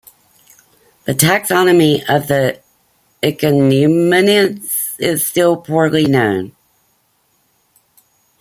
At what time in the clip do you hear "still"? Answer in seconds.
5.27-5.57